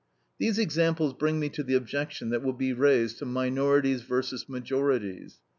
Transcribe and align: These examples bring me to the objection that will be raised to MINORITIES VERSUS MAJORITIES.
These 0.39 0.57
examples 0.57 1.13
bring 1.13 1.39
me 1.39 1.47
to 1.49 1.61
the 1.61 1.75
objection 1.75 2.31
that 2.31 2.41
will 2.41 2.53
be 2.53 2.73
raised 2.73 3.19
to 3.19 3.25
MINORITIES 3.27 4.01
VERSUS 4.01 4.49
MAJORITIES. 4.49 5.37